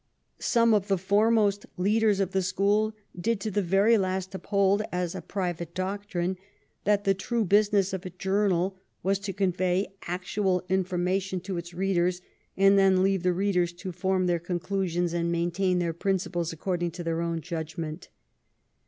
Some 0.39 0.73
of 0.73 0.87
the 0.87 0.97
foremost 0.97 1.67
leaders 1.77 2.19
of 2.19 2.31
the 2.31 2.41
school 2.41 2.91
did 3.15 3.39
to 3.41 3.51
the 3.51 3.61
very 3.61 3.99
last 3.99 4.33
uphold 4.33 4.81
as 4.91 5.13
a 5.13 5.21
private 5.21 5.75
doctrine 5.75 6.37
that 6.85 7.03
the 7.03 7.13
true 7.13 7.45
business 7.45 7.93
of 7.93 8.03
a 8.03 8.09
journal 8.09 8.75
was 9.03 9.19
to 9.19 9.31
convey 9.31 9.93
actual 10.07 10.63
in 10.67 10.85
formation 10.85 11.39
to 11.41 11.57
its 11.57 11.75
readers, 11.75 12.19
and 12.57 12.79
then 12.79 13.03
leave 13.03 13.21
the 13.21 13.31
readers 13.31 13.71
to 13.73 13.91
form 13.91 14.25
their 14.25 14.39
conclusions 14.39 15.13
and 15.13 15.31
maintain 15.31 15.77
their 15.77 15.93
principles 15.93 16.51
according 16.51 16.89
to 16.89 17.03
their 17.03 17.21
own 17.21 17.39
judgment. 17.39 18.09